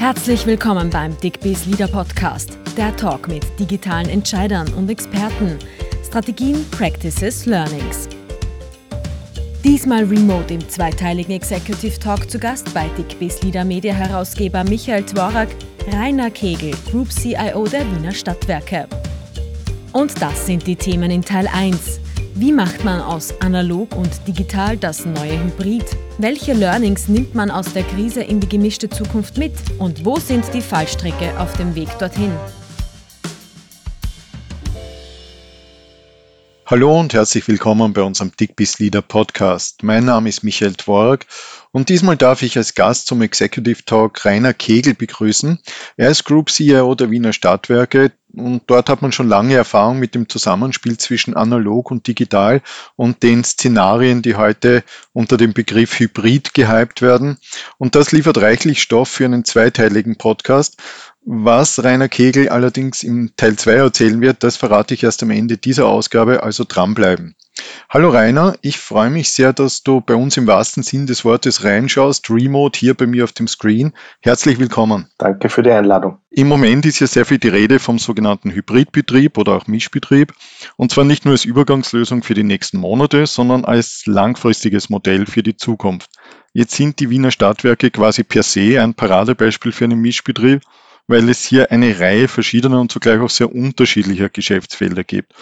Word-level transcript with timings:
Herzlich 0.00 0.46
willkommen 0.46 0.88
beim 0.88 1.14
Dickbees 1.18 1.66
Leader 1.66 1.86
Podcast, 1.86 2.56
der 2.74 2.96
Talk 2.96 3.28
mit 3.28 3.44
digitalen 3.60 4.08
Entscheidern 4.08 4.66
und 4.72 4.88
Experten, 4.88 5.58
Strategien, 6.06 6.64
Practices, 6.70 7.44
Learnings. 7.44 8.08
Diesmal 9.62 10.04
remote 10.04 10.54
im 10.54 10.66
zweiteiligen 10.66 11.34
Executive 11.34 11.98
Talk 11.98 12.30
zu 12.30 12.38
Gast 12.38 12.72
bei 12.72 12.88
Dickbees 12.96 13.42
Leader 13.42 13.62
Media 13.62 13.92
Herausgeber 13.92 14.64
Michael 14.64 15.04
Tworak, 15.04 15.48
Rainer 15.92 16.30
Kegel, 16.30 16.72
Group 16.90 17.10
CIO 17.10 17.66
der 17.66 17.84
Wiener 17.94 18.12
Stadtwerke. 18.12 18.88
Und 19.92 20.22
das 20.22 20.46
sind 20.46 20.66
die 20.66 20.76
Themen 20.76 21.10
in 21.10 21.20
Teil 21.20 21.46
1. 21.46 22.00
Wie 22.36 22.52
macht 22.52 22.86
man 22.86 23.02
aus 23.02 23.38
analog 23.42 23.94
und 23.94 24.26
digital 24.26 24.78
das 24.78 25.04
neue 25.04 25.44
Hybrid? 25.44 25.84
Welche 26.22 26.52
Learnings 26.52 27.08
nimmt 27.08 27.34
man 27.34 27.50
aus 27.50 27.72
der 27.72 27.82
Krise 27.82 28.22
in 28.22 28.40
die 28.40 28.48
gemischte 28.48 28.90
Zukunft 28.90 29.38
mit? 29.38 29.54
Und 29.78 30.04
wo 30.04 30.18
sind 30.18 30.44
die 30.52 30.60
Fallstricke 30.60 31.32
auf 31.40 31.54
dem 31.56 31.74
Weg 31.74 31.88
dorthin? 31.98 32.30
Hallo 36.70 37.00
und 37.00 37.14
herzlich 37.14 37.48
willkommen 37.48 37.92
bei 37.92 38.02
unserem 38.02 38.30
Dickbiss 38.30 38.78
Leader 38.78 39.02
Podcast. 39.02 39.82
Mein 39.82 40.04
Name 40.04 40.28
ist 40.28 40.44
Michael 40.44 40.74
Twork 40.74 41.26
und 41.72 41.88
diesmal 41.88 42.16
darf 42.16 42.42
ich 42.42 42.56
als 42.56 42.76
Gast 42.76 43.08
zum 43.08 43.22
Executive 43.22 43.84
Talk 43.84 44.24
Rainer 44.24 44.54
Kegel 44.54 44.94
begrüßen. 44.94 45.58
Er 45.96 46.10
ist 46.10 46.22
Group 46.22 46.48
CEO 46.48 46.94
der 46.94 47.10
Wiener 47.10 47.32
Stadtwerke, 47.32 48.12
und 48.32 48.62
dort 48.66 48.88
hat 48.88 49.02
man 49.02 49.12
schon 49.12 49.28
lange 49.28 49.54
Erfahrung 49.54 49.98
mit 49.98 50.14
dem 50.14 50.28
Zusammenspiel 50.28 50.96
zwischen 50.98 51.34
analog 51.34 51.90
und 51.90 52.06
digital 52.06 52.62
und 52.96 53.22
den 53.22 53.42
Szenarien, 53.42 54.22
die 54.22 54.36
heute 54.36 54.84
unter 55.12 55.36
dem 55.36 55.52
Begriff 55.52 55.98
Hybrid 55.98 56.54
gehypt 56.54 57.02
werden. 57.02 57.38
Und 57.78 57.94
das 57.94 58.12
liefert 58.12 58.38
reichlich 58.38 58.82
Stoff 58.82 59.08
für 59.08 59.24
einen 59.24 59.44
zweiteiligen 59.44 60.16
Podcast. 60.16 60.76
Was 61.26 61.84
Rainer 61.84 62.08
Kegel 62.08 62.48
allerdings 62.48 63.02
im 63.02 63.32
Teil 63.36 63.54
2 63.54 63.72
erzählen 63.72 64.22
wird, 64.22 64.42
das 64.42 64.56
verrate 64.56 64.94
ich 64.94 65.04
erst 65.04 65.22
am 65.22 65.30
Ende 65.30 65.58
dieser 65.58 65.86
Ausgabe, 65.86 66.42
also 66.42 66.64
dranbleiben. 66.66 67.36
Hallo 67.90 68.08
Rainer, 68.08 68.56
ich 68.62 68.78
freue 68.78 69.10
mich 69.10 69.28
sehr, 69.28 69.52
dass 69.52 69.82
du 69.82 70.00
bei 70.00 70.14
uns 70.14 70.38
im 70.38 70.46
wahrsten 70.46 70.82
Sinn 70.82 71.06
des 71.06 71.26
Wortes 71.26 71.62
reinschaust, 71.62 72.30
remote 72.30 72.78
hier 72.78 72.94
bei 72.94 73.06
mir 73.06 73.24
auf 73.24 73.32
dem 73.32 73.48
Screen. 73.48 73.92
Herzlich 74.20 74.58
willkommen. 74.58 75.10
Danke 75.18 75.50
für 75.50 75.62
die 75.62 75.70
Einladung. 75.70 76.18
Im 76.30 76.48
Moment 76.48 76.86
ist 76.86 77.00
ja 77.00 77.06
sehr 77.06 77.26
viel 77.26 77.38
die 77.38 77.48
Rede 77.48 77.80
vom 77.80 77.98
sogenannten 77.98 78.50
Hybridbetrieb 78.50 79.36
oder 79.36 79.52
auch 79.52 79.66
Mischbetrieb. 79.66 80.32
Und 80.76 80.90
zwar 80.90 81.04
nicht 81.04 81.26
nur 81.26 81.32
als 81.32 81.44
Übergangslösung 81.44 82.22
für 82.22 82.34
die 82.34 82.44
nächsten 82.44 82.78
Monate, 82.78 83.26
sondern 83.26 83.66
als 83.66 84.06
langfristiges 84.06 84.88
Modell 84.88 85.26
für 85.26 85.42
die 85.42 85.56
Zukunft. 85.56 86.10
Jetzt 86.54 86.76
sind 86.76 86.98
die 86.98 87.10
Wiener 87.10 87.30
Stadtwerke 87.30 87.90
quasi 87.90 88.24
per 88.24 88.42
se 88.42 88.80
ein 88.82 88.94
Paradebeispiel 88.94 89.72
für 89.72 89.84
einen 89.84 90.00
Mischbetrieb 90.00 90.62
weil 91.10 91.28
es 91.28 91.44
hier 91.44 91.72
eine 91.72 91.98
Reihe 91.98 92.28
verschiedener 92.28 92.80
und 92.80 92.92
zugleich 92.92 93.18
auch 93.20 93.30
sehr 93.30 93.52
unterschiedlicher 93.52 94.28
Geschäftsfelder 94.28 95.02
gibt. 95.02 95.34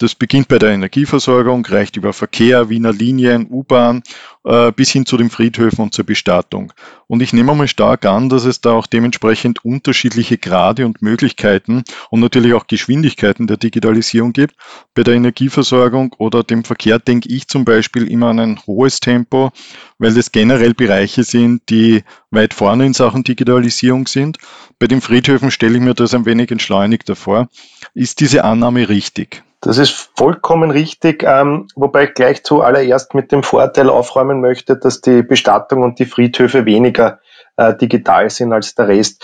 Das 0.00 0.14
beginnt 0.14 0.48
bei 0.48 0.58
der 0.58 0.70
Energieversorgung, 0.70 1.62
reicht 1.66 1.98
über 1.98 2.14
Verkehr, 2.14 2.70
Wiener 2.70 2.90
Linien, 2.90 3.46
U-Bahn 3.50 4.02
äh, 4.44 4.72
bis 4.72 4.90
hin 4.90 5.04
zu 5.04 5.18
den 5.18 5.28
Friedhöfen 5.28 5.82
und 5.82 5.92
zur 5.92 6.06
Bestattung. 6.06 6.72
Und 7.06 7.20
ich 7.20 7.34
nehme 7.34 7.54
mal 7.54 7.68
stark 7.68 8.06
an, 8.06 8.30
dass 8.30 8.46
es 8.46 8.62
da 8.62 8.72
auch 8.72 8.86
dementsprechend 8.86 9.62
unterschiedliche 9.62 10.38
Grade 10.38 10.86
und 10.86 11.02
Möglichkeiten 11.02 11.84
und 12.08 12.20
natürlich 12.20 12.54
auch 12.54 12.66
Geschwindigkeiten 12.66 13.46
der 13.46 13.58
Digitalisierung 13.58 14.32
gibt. 14.32 14.54
Bei 14.94 15.02
der 15.02 15.16
Energieversorgung 15.16 16.14
oder 16.16 16.44
dem 16.44 16.64
Verkehr 16.64 16.98
denke 16.98 17.28
ich 17.28 17.48
zum 17.48 17.66
Beispiel 17.66 18.10
immer 18.10 18.28
an 18.28 18.40
ein 18.40 18.60
hohes 18.66 19.00
Tempo, 19.00 19.52
weil 19.98 20.14
das 20.14 20.32
generell 20.32 20.72
Bereiche 20.72 21.24
sind, 21.24 21.68
die 21.68 22.04
weit 22.30 22.54
vorne 22.54 22.86
in 22.86 22.94
Sachen 22.94 23.22
Digitalisierung 23.22 24.06
sind. 24.06 24.38
Bei 24.78 24.86
den 24.86 25.02
Friedhöfen 25.02 25.50
stelle 25.50 25.76
ich 25.76 25.84
mir 25.84 25.92
das 25.92 26.14
ein 26.14 26.24
wenig 26.24 26.50
entschleunigter 26.50 27.16
vor. 27.16 27.50
Ist 27.92 28.20
diese 28.20 28.44
Annahme 28.44 28.88
richtig? 28.88 29.42
Das 29.62 29.76
ist 29.76 30.10
vollkommen 30.16 30.70
richtig, 30.70 31.22
ähm, 31.22 31.68
wobei 31.74 32.04
ich 32.04 32.14
gleich 32.14 32.44
zuallererst 32.44 33.14
mit 33.14 33.30
dem 33.30 33.42
Vorteil 33.42 33.90
aufräumen 33.90 34.40
möchte, 34.40 34.76
dass 34.76 35.02
die 35.02 35.22
Bestattung 35.22 35.82
und 35.82 35.98
die 35.98 36.06
Friedhöfe 36.06 36.64
weniger 36.64 37.20
äh, 37.56 37.74
digital 37.76 38.30
sind 38.30 38.54
als 38.54 38.74
der 38.74 38.88
Rest. 38.88 39.22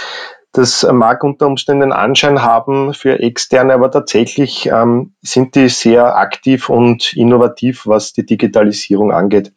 Das 0.53 0.87
mag 0.91 1.23
unter 1.25 1.47
Umständen 1.47 1.93
Anschein 1.93 2.43
haben 2.43 2.95
für 2.95 3.19
Externe, 3.21 3.75
aber 3.75 3.91
tatsächlich 3.91 4.67
ähm, 4.67 5.15
sind 5.23 5.55
die 5.55 5.69
sehr 5.69 6.17
aktiv 6.17 6.69
und 6.69 7.15
innovativ, 7.15 7.87
was 7.87 8.13
die 8.13 8.25
Digitalisierung 8.25 9.13
angeht. 9.13 9.53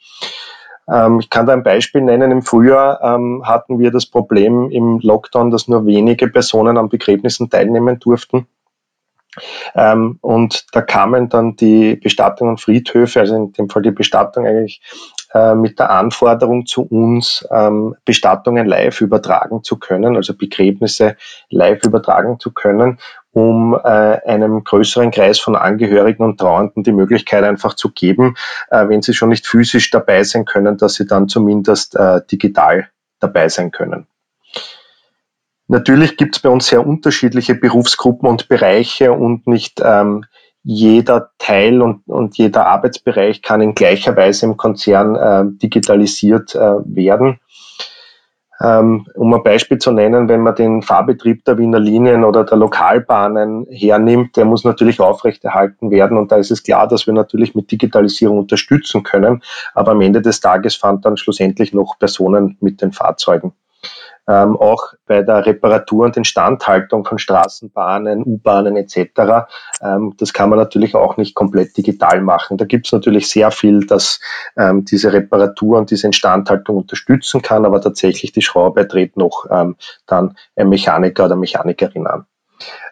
Ähm, 0.90 1.20
ich 1.20 1.30
kann 1.30 1.46
da 1.46 1.54
ein 1.54 1.64
Beispiel 1.64 2.02
nennen. 2.02 2.32
Im 2.32 2.42
Frühjahr 2.42 3.02
ähm, 3.02 3.44
hatten 3.46 3.80
wir 3.80 3.92
das 3.92 4.06
Problem 4.06 4.72
im 4.72 5.00
Lockdown, 5.00 5.52
dass 5.52 5.68
nur 5.68 5.86
wenige 5.86 6.28
Personen 6.28 6.78
an 6.78 6.90
Begräbnissen 6.90 7.50
teilnehmen 7.50 8.00
durften. 8.00 8.48
Ähm, 9.76 10.18
und 10.22 10.66
da 10.74 10.82
kamen 10.82 11.30
dann 11.30 11.56
die 11.56 11.96
Bestattungen 11.96 12.58
Friedhöfe, 12.58 13.20
also 13.20 13.36
in 13.36 13.54
dem 13.54 13.70
Fall 13.70 13.84
die 13.84 13.92
Bestattung 13.92 14.46
eigentlich 14.46 14.82
äh, 15.34 15.54
mit 15.54 15.80
der 15.80 15.92
Anforderung 15.92 16.66
zu 16.66 16.84
uns, 16.84 17.48
ähm, 17.52 17.96
Bestattungen 18.06 18.66
live 18.66 19.02
übertragen 19.02 19.64
zu 19.64 19.78
können, 19.78 20.16
also 20.16 20.34
Begräbnisse 20.36 21.16
live 21.50 21.84
übertragen 21.84 22.40
zu 22.40 22.52
können, 22.52 23.00
um 23.32 23.76
äh, 23.76 23.88
einem 23.88 24.64
größeren 24.64 25.12
Kreis 25.12 25.40
von 25.40 25.56
Angehörigen 25.56 26.24
und 26.24 26.40
Trauernden 26.40 26.84
die 26.84 26.92
Möglichkeit 26.92 27.44
einfach 27.44 27.76
zu 27.76 27.92
geben, 27.92 28.36
äh, 28.72 28.88
wenn 28.88 29.04
sie 29.04 29.14
schon 29.14 29.30
nicht 29.30 29.46
physisch 29.46 29.92
dabei 29.92 30.24
sein 30.24 30.46
können, 30.46 30.78
dass 30.78 30.96
sie 30.96 31.06
dann 31.06 31.30
zumindest 31.30 31.96
äh, 31.96 32.22
digital 32.32 32.90
dabei 33.20 33.50
sein 33.50 33.72
können. 33.72 34.08
Natürlich 35.72 36.18
gibt 36.18 36.36
es 36.36 36.42
bei 36.42 36.50
uns 36.50 36.66
sehr 36.66 36.86
unterschiedliche 36.86 37.54
Berufsgruppen 37.54 38.28
und 38.28 38.50
Bereiche 38.50 39.14
und 39.14 39.46
nicht 39.46 39.80
ähm, 39.86 40.26
jeder 40.64 41.30
Teil 41.38 41.84
und, 41.84 42.02
und 42.08 42.40
jeder 42.40 42.66
Arbeitsbereich 42.66 43.44
kann 43.44 43.62
in 43.62 43.76
gleicher 43.76 44.18
Weise 44.18 44.48
im 44.48 44.58
Konzern 44.58 45.16
äh, 45.16 45.44
digitalisiert 45.62 46.56
äh, 46.56 46.74
werden. 46.86 47.40
Ähm, 48.60 49.06
um 49.14 49.32
ein 49.32 49.44
Beispiel 49.44 49.78
zu 49.78 49.92
nennen, 49.92 50.28
wenn 50.28 50.42
man 50.42 50.56
den 50.56 50.82
Fahrbetrieb 50.82 51.46
der 51.46 51.60
Wiener 51.60 51.80
Linien 51.80 52.24
oder 52.24 52.46
der 52.46 52.58
Lokalbahnen 52.58 53.68
hernimmt, 53.70 54.38
der 54.38 54.46
muss 54.46 54.64
natürlich 54.64 55.00
aufrechterhalten 55.00 55.92
werden 55.92 56.18
und 56.18 56.32
da 56.32 56.38
ist 56.38 56.50
es 56.50 56.64
klar, 56.64 56.88
dass 56.88 57.06
wir 57.06 57.14
natürlich 57.14 57.54
mit 57.54 57.72
Digitalisierung 57.72 58.40
unterstützen 58.40 59.04
können, 59.04 59.44
aber 59.76 59.92
am 59.92 60.02
Ende 60.02 60.24
des 60.24 60.40
Tages 60.42 60.76
fahren 60.76 61.00
dann 61.02 61.16
schlussendlich 61.16 61.74
noch 61.74 62.00
Personen 62.00 62.58
mit 62.60 62.82
den 62.82 62.92
Fahrzeugen 62.92 63.54
ähm, 64.30 64.56
auch 64.58 64.94
bei 65.08 65.24
der 65.24 65.46
Reparatur 65.46 66.06
und 66.06 66.16
Instandhaltung 66.16 67.04
von 67.04 67.18
Straßenbahnen, 67.18 68.24
U-Bahnen 68.24 68.78
etc. 68.78 69.48
Ähm, 69.82 70.14
das 70.18 70.34
kann 70.34 70.52
man 70.52 70.60
natürlich 70.60 70.94
auch 70.94 71.18
nicht 71.18 71.34
komplett 71.34 71.76
digital 71.76 72.22
machen. 72.22 72.58
Da 72.58 72.66
gibt 72.66 72.86
es 72.86 72.92
natürlich 72.92 73.28
sehr 73.28 73.50
viel, 73.50 73.88
das 73.88 74.20
ähm, 74.56 74.86
diese 74.86 75.12
Reparatur 75.12 75.80
und 75.80 75.90
diese 75.90 76.06
Instandhaltung 76.06 76.78
unterstützen 76.78 77.42
kann, 77.42 77.66
aber 77.66 77.82
tatsächlich 77.82 78.32
die 78.32 78.44
Schraube 78.44 78.86
dreht 78.86 79.18
noch 79.18 79.48
ähm, 79.50 79.78
dann 80.06 80.38
ein 80.56 80.70
Mechaniker 80.70 81.26
oder 81.26 81.36
Mechanikerin 81.36 82.06
an. 82.06 82.26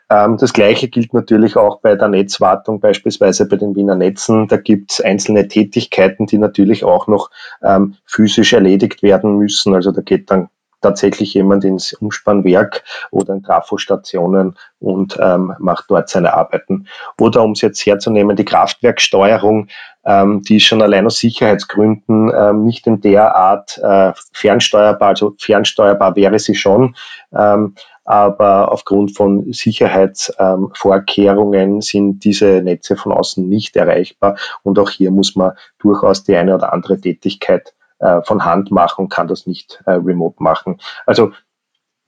Ähm, 0.10 0.38
das 0.38 0.54
Gleiche 0.54 0.88
gilt 0.88 1.14
natürlich 1.14 1.56
auch 1.56 1.82
bei 1.82 1.96
der 1.96 2.08
Netzwartung, 2.08 2.80
beispielsweise 2.80 3.48
bei 3.48 3.58
den 3.58 3.76
Wiener 3.76 3.96
Netzen. 3.96 4.48
Da 4.48 4.58
gibt 4.58 4.92
es 4.94 5.02
einzelne 5.02 5.48
Tätigkeiten, 5.48 6.26
die 6.26 6.38
natürlich 6.38 6.84
auch 6.84 7.08
noch 7.08 7.30
ähm, 7.62 7.96
physisch 8.06 8.54
erledigt 8.54 9.04
werden 9.04 9.38
müssen. 9.38 9.76
Also 9.76 9.92
da 9.92 10.02
geht 10.02 10.32
dann 10.32 10.50
tatsächlich 10.88 11.34
jemand 11.34 11.66
ins 11.66 11.92
Umspannwerk 11.94 12.84
oder 13.12 13.34
in 13.34 13.44
Trafostationen 13.44 14.56
und 14.80 15.18
ähm, 15.20 15.54
macht 15.60 15.86
dort 15.90 16.08
seine 16.10 16.34
Arbeiten. 16.34 16.88
Oder 17.20 17.44
um 17.44 17.52
es 17.52 17.60
jetzt 17.62 17.86
herzunehmen, 17.86 18.38
die 18.38 18.46
Kraftwerksteuerung, 18.46 19.68
ähm, 20.06 20.42
die 20.44 20.58
ist 20.58 20.64
schon 20.64 20.82
allein 20.82 21.06
aus 21.06 21.20
Sicherheitsgründen 21.20 22.32
ähm, 22.36 22.64
nicht 22.64 22.88
in 22.88 23.00
der 23.02 23.36
Art 23.36 23.78
äh, 23.78 24.14
fernsteuerbar, 24.32 25.10
also 25.10 25.36
fernsteuerbar 25.38 26.16
wäre 26.16 26.40
sie 26.40 26.56
schon, 26.56 26.96
ähm, 27.36 27.76
aber 28.06 28.72
aufgrund 28.72 29.18
von 29.18 29.52
Sicherheitsvorkehrungen 29.52 31.74
ähm, 31.74 31.82
sind 31.82 32.24
diese 32.24 32.62
Netze 32.62 32.96
von 32.96 33.12
außen 33.12 33.46
nicht 33.48 33.76
erreichbar 33.76 34.38
und 34.64 34.80
auch 34.80 34.90
hier 34.90 35.12
muss 35.12 35.36
man 35.36 35.52
durchaus 35.80 36.24
die 36.24 36.38
eine 36.38 36.56
oder 36.56 36.72
andere 36.72 37.02
Tätigkeit 37.02 37.74
äh, 38.00 38.22
von 38.24 38.46
Hand 38.46 38.72
machen 38.72 39.06
und 39.06 39.10
kann 39.10 39.28
das 39.28 39.48
nicht 39.48 39.82
äh, 39.86 39.92
remote 39.92 40.42
machen. 40.42 40.80
Also 41.06 41.32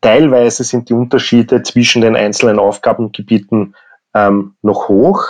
teilweise 0.01 0.63
sind 0.63 0.89
die 0.89 0.93
Unterschiede 0.93 1.63
zwischen 1.63 2.01
den 2.01 2.15
einzelnen 2.15 2.59
Aufgabengebieten 2.59 3.75
ähm, 4.13 4.55
noch 4.61 4.87
hoch, 4.87 5.25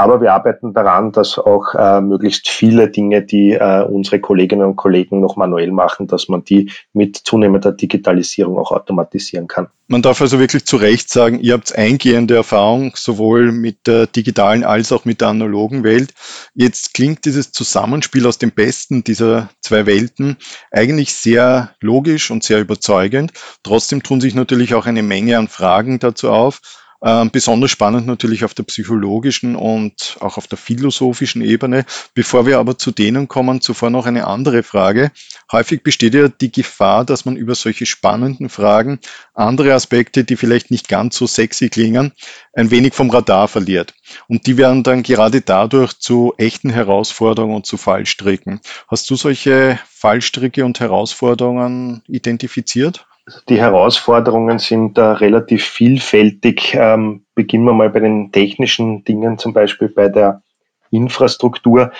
Aber 0.00 0.22
wir 0.22 0.32
arbeiten 0.32 0.72
daran, 0.72 1.12
dass 1.12 1.38
auch 1.38 1.74
äh, 1.74 2.00
möglichst 2.00 2.48
viele 2.48 2.88
Dinge, 2.88 3.20
die 3.20 3.52
äh, 3.52 3.84
unsere 3.84 4.18
Kolleginnen 4.18 4.66
und 4.66 4.76
Kollegen 4.76 5.20
noch 5.20 5.36
manuell 5.36 5.72
machen, 5.72 6.06
dass 6.06 6.26
man 6.26 6.42
die 6.42 6.70
mit 6.94 7.18
zunehmender 7.18 7.72
Digitalisierung 7.72 8.58
auch 8.58 8.72
automatisieren 8.72 9.46
kann. 9.46 9.68
Man 9.88 10.00
darf 10.00 10.22
also 10.22 10.38
wirklich 10.38 10.64
zu 10.64 10.78
Recht 10.78 11.10
sagen, 11.10 11.38
ihr 11.40 11.52
habt 11.52 11.76
eingehende 11.76 12.34
Erfahrung 12.34 12.92
sowohl 12.96 13.52
mit 13.52 13.86
der 13.86 14.06
digitalen 14.06 14.64
als 14.64 14.90
auch 14.90 15.04
mit 15.04 15.20
der 15.20 15.28
analogen 15.28 15.84
Welt. 15.84 16.14
Jetzt 16.54 16.94
klingt 16.94 17.26
dieses 17.26 17.52
Zusammenspiel 17.52 18.26
aus 18.26 18.38
dem 18.38 18.52
Besten 18.52 19.04
dieser 19.04 19.50
zwei 19.60 19.84
Welten 19.84 20.38
eigentlich 20.70 21.12
sehr 21.12 21.72
logisch 21.80 22.30
und 22.30 22.42
sehr 22.42 22.60
überzeugend. 22.60 23.32
Trotzdem 23.64 24.02
tun 24.02 24.22
sich 24.22 24.34
natürlich 24.34 24.72
auch 24.72 24.86
eine 24.86 25.02
Menge 25.02 25.36
an 25.36 25.48
Fragen 25.48 25.98
dazu 25.98 26.30
auf. 26.30 26.62
Ähm, 27.02 27.30
besonders 27.30 27.70
spannend 27.70 28.06
natürlich 28.06 28.44
auf 28.44 28.52
der 28.52 28.64
psychologischen 28.64 29.56
und 29.56 30.18
auch 30.20 30.36
auf 30.36 30.46
der 30.46 30.58
philosophischen 30.58 31.40
Ebene. 31.40 31.86
Bevor 32.14 32.46
wir 32.46 32.58
aber 32.58 32.76
zu 32.76 32.90
denen 32.90 33.26
kommen, 33.26 33.62
zuvor 33.62 33.88
noch 33.88 34.04
eine 34.04 34.26
andere 34.26 34.62
Frage. 34.62 35.10
Häufig 35.50 35.82
besteht 35.82 36.14
ja 36.14 36.28
die 36.28 36.52
Gefahr, 36.52 37.06
dass 37.06 37.24
man 37.24 37.36
über 37.36 37.54
solche 37.54 37.86
spannenden 37.86 38.50
Fragen 38.50 39.00
andere 39.32 39.72
Aspekte, 39.72 40.24
die 40.24 40.36
vielleicht 40.36 40.70
nicht 40.70 40.88
ganz 40.88 41.16
so 41.16 41.26
sexy 41.26 41.70
klingen, 41.70 42.12
ein 42.52 42.70
wenig 42.70 42.92
vom 42.92 43.08
Radar 43.08 43.48
verliert. 43.48 43.94
Und 44.28 44.46
die 44.46 44.58
werden 44.58 44.82
dann 44.82 45.02
gerade 45.02 45.40
dadurch 45.40 45.98
zu 45.98 46.34
echten 46.36 46.70
Herausforderungen 46.70 47.56
und 47.56 47.66
zu 47.66 47.78
Fallstricken. 47.78 48.60
Hast 48.88 49.08
du 49.08 49.16
solche 49.16 49.78
Fallstricke 49.88 50.64
und 50.64 50.80
Herausforderungen 50.80 52.02
identifiziert? 52.08 53.06
Die 53.48 53.60
Herausforderungen 53.60 54.58
sind 54.58 54.98
da 54.98 55.12
relativ 55.12 55.64
vielfältig. 55.64 56.74
Ähm, 56.74 57.24
beginnen 57.34 57.64
wir 57.64 57.72
mal 57.72 57.90
bei 57.90 58.00
den 58.00 58.32
technischen 58.32 59.04
Dingen, 59.04 59.38
zum 59.38 59.52
Beispiel 59.52 59.88
bei 59.88 60.08
der 60.08 60.42
Infrastruktur. 60.90 61.92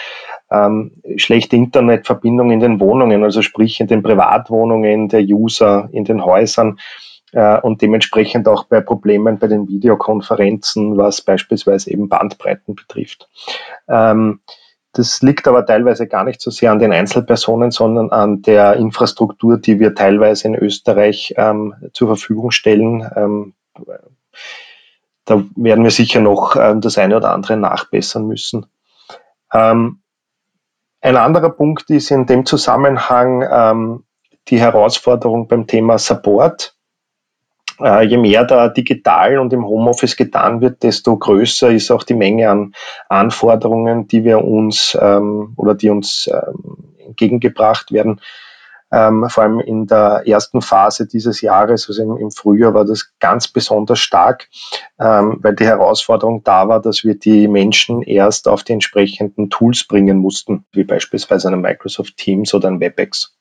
Ähm, 0.51 1.03
schlechte 1.17 1.57
Internetverbindung 1.57 2.51
in 2.51 2.61
den 2.61 2.81
Wohnungen, 2.81 3.23
also 3.23 3.43
sprich 3.43 3.81
in 3.81 3.87
den 3.87 4.03
Privatwohnungen 4.03 5.09
der 5.09 5.23
User, 5.23 5.89
in 5.93 6.05
den 6.05 6.25
Häusern 6.25 6.79
äh, 7.33 7.61
und 7.61 7.83
dementsprechend 7.83 8.49
auch 8.49 8.65
bei 8.65 8.81
Problemen 8.81 9.39
bei 9.39 9.47
den 9.47 9.69
Videokonferenzen, 9.69 10.97
was 10.97 11.23
beispielsweise 11.23 11.93
eben 11.93 12.09
Bandbreiten 12.09 12.75
betrifft. 12.75 13.29
Ähm, 13.89 14.41
das 14.93 15.23
liegt 15.23 15.47
aber 15.47 15.65
teilweise 15.65 16.09
gar 16.09 16.25
nicht 16.25 16.41
so 16.41 16.51
sehr 16.51 16.73
an 16.73 16.81
den 16.81 16.93
Einzelpersonen, 16.93 17.71
sondern 17.71 18.11
an 18.11 18.43
der 18.43 18.75
Infrastruktur, 18.75 19.59
die 19.59 19.79
wir 19.79 19.95
teilweise 19.95 20.49
in 20.49 20.57
Österreich 20.57 21.35
ähm, 21.37 21.75
zur 21.93 22.09
Verfügung 22.09 22.51
stellen. 22.51 23.09
Ähm, 23.15 23.55
da 25.25 25.45
werden 25.55 25.85
wir 25.85 25.93
sicher 25.93 26.21
noch 26.21 26.57
ähm, 26.57 26.81
das 26.81 26.99
eine 26.99 27.17
oder 27.17 27.33
andere 27.33 27.57
nachbessern 27.57 28.27
müssen. 28.27 28.67
Ähm, 29.53 30.01
ein 31.01 31.17
anderer 31.17 31.51
Punkt 31.51 31.89
ist 31.91 32.11
in 32.11 32.27
dem 32.27 32.45
Zusammenhang 32.45 33.47
ähm, 33.51 34.05
die 34.49 34.59
Herausforderung 34.59 35.47
beim 35.47 35.67
Thema 35.67 35.99
Support. 35.99 36.77
Äh, 37.82 38.05
je 38.05 38.19
mehr 38.19 38.44
da 38.44 38.69
digital 38.69 39.38
und 39.38 39.53
im 39.53 39.65
Homeoffice 39.65 40.17
getan 40.17 40.61
wird, 40.61 40.82
desto 40.82 41.17
größer 41.17 41.71
ist 41.71 41.91
auch 41.91 42.03
die 42.03 42.15
Menge 42.15 42.50
an 42.50 42.75
Anforderungen, 43.09 44.06
die 44.06 44.25
wir 44.25 44.44
uns 44.44 44.97
ähm, 45.00 45.55
oder 45.56 45.75
die 45.75 45.91
uns 45.91 46.31
ähm, 46.32 46.94
entgegengebracht 47.06 47.93
werden. 47.93 48.21
Ähm, 48.93 49.29
vor 49.29 49.44
allem 49.44 49.61
in 49.61 49.87
der 49.87 50.25
ersten 50.27 50.62
Phase 50.62 51.06
dieses 51.06 51.41
Jahres, 51.43 51.88
also 51.88 52.17
im, 52.17 52.32
Frühjahr, 52.32 52.75
war 52.75 52.85
das 52.85 53.12
ganz 53.21 53.47
besonders 53.47 54.00
stark, 54.00 54.49
ähm, 54.99 55.38
weil 55.43 55.55
die 55.55 55.65
Herausforderung 55.65 56.43
da 56.43 56.67
war, 56.67 56.83
dass 56.83 57.05
wir 57.05 57.17
die 57.17 57.47
Menschen 57.47 58.03
erst 58.03 58.49
auf 58.49 58.65
die 58.65 58.73
entsprechenden 58.73 59.49
Tools 59.49 59.85
bringen 59.85 60.19
mussten, 60.19 60.65
wie 60.73 60.83
beispielsweise 60.83 61.49
eine 61.49 61.56
Microsoft 61.56 62.17
Teams 62.17 62.53
oder 62.53 62.67
ein 62.67 62.81
WebEx. 62.81 63.37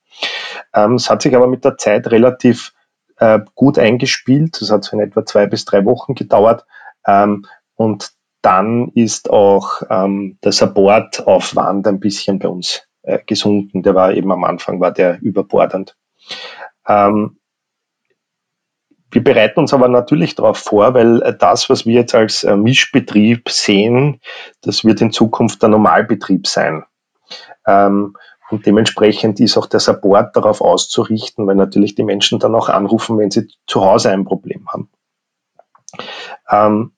Ähm, 0.74 0.96
es 0.96 1.10
hat 1.10 1.24
sich 1.24 1.36
aber 1.36 1.48
mit 1.48 1.66
der 1.66 1.78
Zeit 1.78 2.12
relativ 2.12 2.74
äh, 3.20 3.40
gut 3.56 3.78
eingespielt. 3.78 4.62
Das 4.62 4.72
hat 4.72 4.84
so 4.84 4.98
in 4.98 5.04
etwa 5.04 5.26
zwei 5.26 5.46
bis 5.46 5.66
drei 5.66 5.86
Wochen 5.86 6.16
gedauert. 6.16 6.66
Ähm, 7.06 7.46
und 7.76 8.12
dann 8.42 8.90
ist 8.96 9.30
auch 9.30 9.82
ähm, 9.90 10.38
der 10.44 10.52
Supportaufwand 10.52 11.88
ein 11.88 12.00
bisschen 12.00 12.40
bei 12.40 12.48
uns 12.48 12.88
äh, 13.04 13.20
gesunken. 13.26 13.84
Der 13.84 13.96
war 13.96 14.14
eben 14.14 14.32
am 14.32 14.44
Anfang 14.44 14.80
war 14.80 14.92
der 14.92 15.22
überbordend. 15.22 15.98
Ähm, 16.88 17.40
wir 19.12 19.24
bereiten 19.24 19.60
uns 19.60 19.74
aber 19.74 19.88
natürlich 19.88 20.36
darauf 20.36 20.60
vor, 20.60 20.94
weil 20.94 21.22
äh, 21.22 21.36
das, 21.36 21.70
was 21.70 21.86
wir 21.86 21.96
jetzt 21.96 22.16
als 22.16 22.44
äh, 22.44 22.56
Mischbetrieb 22.56 23.50
sehen, 23.50 24.22
das 24.62 24.86
wird 24.86 25.02
in 25.02 25.12
Zukunft 25.12 25.62
der 25.62 25.70
Normalbetrieb 25.70 26.48
sein. 26.48 26.86
Ähm, 27.66 28.16
und 28.50 28.66
dementsprechend 28.66 29.40
ist 29.40 29.58
auch 29.58 29.68
der 29.68 29.80
Support 29.80 30.36
darauf 30.36 30.62
auszurichten, 30.62 31.46
weil 31.48 31.56
natürlich 31.56 31.96
die 31.96 32.04
Menschen 32.04 32.40
dann 32.40 32.56
auch 32.56 32.70
anrufen, 32.70 33.18
wenn 33.18 33.32
sie 33.32 33.48
zu 33.68 33.84
Hause 33.84 34.12
ein 34.12 34.26
Problem 34.26 34.68
haben. 34.68 34.90
Ähm, 36.50 36.92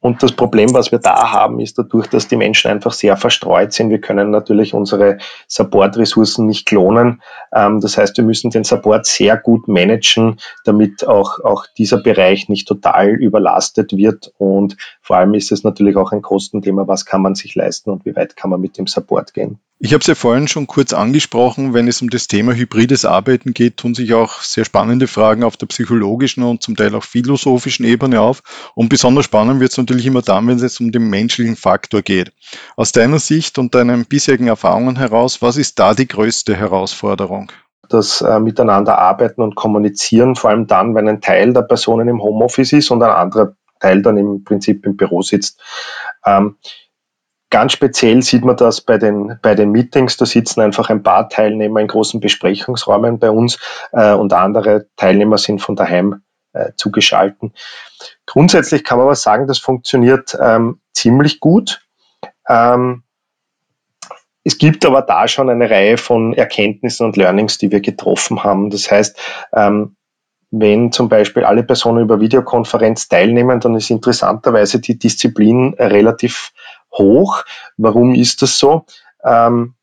und 0.00 0.22
das 0.22 0.30
Problem, 0.30 0.72
was 0.74 0.92
wir 0.92 1.00
da 1.00 1.32
haben, 1.32 1.58
ist 1.58 1.76
dadurch, 1.76 2.06
dass 2.06 2.28
die 2.28 2.36
Menschen 2.36 2.70
einfach 2.70 2.92
sehr 2.92 3.16
verstreut 3.16 3.72
sind. 3.72 3.90
Wir 3.90 4.00
können 4.00 4.30
natürlich 4.30 4.72
unsere 4.72 5.18
Support-Ressourcen 5.48 6.46
nicht 6.46 6.66
klonen. 6.66 7.20
Ähm, 7.52 7.80
das 7.80 7.98
heißt, 7.98 8.16
wir 8.16 8.22
müssen 8.22 8.50
den 8.50 8.62
Support 8.62 9.06
sehr 9.06 9.36
gut 9.36 9.66
managen, 9.66 10.38
damit 10.64 11.04
auch, 11.04 11.40
auch 11.40 11.66
dieser 11.76 12.00
Bereich 12.00 12.48
nicht 12.48 12.68
total 12.68 13.08
überlastet 13.08 13.96
wird. 13.96 14.32
Und 14.38 14.76
vor 15.00 15.16
allem 15.16 15.34
ist 15.34 15.50
es 15.50 15.64
natürlich 15.64 15.96
auch 15.96 16.12
ein 16.12 16.22
Kostenthema. 16.22 16.86
Was 16.86 17.04
kann 17.04 17.22
man 17.22 17.34
sich 17.34 17.56
leisten 17.56 17.90
und 17.90 18.04
wie 18.04 18.14
weit 18.14 18.36
kann 18.36 18.50
man 18.50 18.60
mit 18.60 18.78
dem 18.78 18.86
Support 18.86 19.34
gehen? 19.34 19.58
Ich 19.80 19.92
habe 19.92 20.00
es 20.00 20.08
ja 20.08 20.16
vorhin 20.16 20.48
schon 20.48 20.66
kurz 20.66 20.92
angesprochen, 20.92 21.72
wenn 21.72 21.86
es 21.86 22.02
um 22.02 22.10
das 22.10 22.26
Thema 22.26 22.52
hybrides 22.52 23.04
Arbeiten 23.04 23.54
geht, 23.54 23.76
tun 23.76 23.94
sich 23.94 24.12
auch 24.12 24.40
sehr 24.40 24.64
spannende 24.64 25.06
Fragen 25.06 25.44
auf 25.44 25.56
der 25.56 25.66
psychologischen 25.66 26.42
und 26.42 26.64
zum 26.64 26.74
Teil 26.74 26.96
auch 26.96 27.04
philosophischen 27.04 27.86
Ebene 27.86 28.20
auf. 28.20 28.42
Und 28.74 28.88
besonders 28.88 29.26
spannend 29.26 29.60
wird 29.60 29.70
es 29.70 29.78
natürlich 29.78 30.06
immer 30.06 30.22
dann, 30.22 30.48
wenn 30.48 30.58
es 30.58 30.80
um 30.80 30.90
den 30.90 31.08
menschlichen 31.08 31.54
Faktor 31.54 32.02
geht. 32.02 32.32
Aus 32.74 32.90
deiner 32.90 33.20
Sicht 33.20 33.56
und 33.56 33.72
deinen 33.72 34.04
bisherigen 34.04 34.48
Erfahrungen 34.48 34.96
heraus, 34.96 35.42
was 35.42 35.56
ist 35.56 35.78
da 35.78 35.94
die 35.94 36.08
größte 36.08 36.56
Herausforderung? 36.56 37.52
das 37.88 38.20
äh, 38.20 38.38
Miteinander 38.38 38.98
arbeiten 38.98 39.40
und 39.40 39.54
kommunizieren, 39.54 40.36
vor 40.36 40.50
allem 40.50 40.66
dann, 40.66 40.94
wenn 40.94 41.08
ein 41.08 41.22
Teil 41.22 41.54
der 41.54 41.62
Personen 41.62 42.08
im 42.08 42.22
Homeoffice 42.22 42.74
ist 42.74 42.90
und 42.90 43.02
ein 43.02 43.10
anderer 43.10 43.54
Teil 43.80 44.02
dann 44.02 44.18
im 44.18 44.44
Prinzip 44.44 44.84
im 44.84 44.96
Büro 44.96 45.22
sitzt. 45.22 45.58
Ähm, 46.26 46.56
Ganz 47.50 47.72
speziell 47.72 48.22
sieht 48.22 48.44
man 48.44 48.56
das 48.56 48.82
bei 48.82 48.98
den, 48.98 49.38
bei 49.40 49.54
den 49.54 49.70
Meetings. 49.70 50.16
Da 50.18 50.26
sitzen 50.26 50.60
einfach 50.60 50.90
ein 50.90 51.02
paar 51.02 51.28
Teilnehmer 51.28 51.80
in 51.80 51.88
großen 51.88 52.20
Besprechungsräumen 52.20 53.18
bei 53.18 53.30
uns 53.30 53.58
äh, 53.92 54.12
und 54.12 54.32
andere 54.32 54.86
Teilnehmer 54.96 55.38
sind 55.38 55.60
von 55.60 55.74
daheim 55.74 56.22
äh, 56.52 56.72
zugeschalten. 56.76 57.54
Grundsätzlich 58.26 58.84
kann 58.84 58.98
man 58.98 59.06
aber 59.06 59.14
sagen, 59.14 59.46
das 59.46 59.58
funktioniert 59.58 60.36
ähm, 60.40 60.80
ziemlich 60.92 61.40
gut. 61.40 61.80
Ähm, 62.48 63.02
es 64.44 64.58
gibt 64.58 64.84
aber 64.84 65.02
da 65.02 65.28
schon 65.28 65.50
eine 65.50 65.68
Reihe 65.70 65.98
von 65.98 66.32
Erkenntnissen 66.32 67.04
und 67.04 67.16
Learnings, 67.16 67.58
die 67.58 67.70
wir 67.70 67.80
getroffen 67.80 68.44
haben. 68.44 68.70
Das 68.70 68.90
heißt, 68.90 69.18
ähm, 69.52 69.96
wenn 70.50 70.92
zum 70.92 71.08
Beispiel 71.08 71.44
alle 71.44 71.62
Personen 71.62 72.02
über 72.02 72.20
Videokonferenz 72.20 73.08
teilnehmen, 73.08 73.60
dann 73.60 73.74
ist 73.74 73.90
interessanterweise 73.90 74.80
die 74.80 74.98
Disziplin 74.98 75.74
relativ 75.78 76.52
hoch. 76.92 77.44
Warum 77.76 78.14
ist 78.14 78.42
das 78.42 78.58
so? 78.58 78.84
Ähm, 79.24 79.74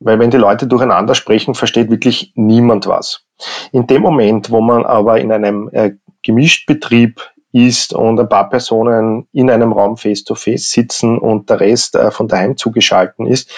weil 0.00 0.18
wenn 0.18 0.30
die 0.30 0.36
Leute 0.36 0.66
durcheinander 0.66 1.14
sprechen, 1.14 1.54
versteht 1.54 1.90
wirklich 1.90 2.32
niemand 2.34 2.86
was. 2.86 3.24
In 3.72 3.86
dem 3.86 4.02
Moment, 4.02 4.50
wo 4.50 4.60
man 4.60 4.84
aber 4.84 5.20
in 5.20 5.32
einem 5.32 5.70
äh, 5.72 5.92
Gemischtbetrieb 6.22 7.20
ist 7.52 7.92
und 7.92 8.18
ein 8.18 8.28
paar 8.28 8.50
Personen 8.50 9.28
in 9.32 9.48
einem 9.48 9.72
Raum 9.72 9.96
face-to-face 9.96 10.66
-face 10.66 10.72
sitzen 10.72 11.18
und 11.18 11.48
der 11.48 11.60
Rest 11.60 11.94
äh, 11.94 12.10
von 12.10 12.28
daheim 12.28 12.56
zugeschalten 12.56 13.26
ist, 13.26 13.50